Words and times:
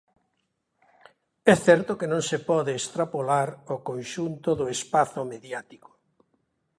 É 1.53 1.55
certo 1.67 1.91
que 1.99 2.07
non 2.13 2.21
se 2.29 2.37
pode 2.49 2.71
extrapolar 2.79 3.49
ao 3.71 3.77
conxunto 3.89 4.49
do 4.59 4.65
espazo 4.77 5.21
mediático. 5.33 5.89